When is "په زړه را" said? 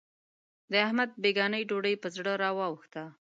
2.03-2.49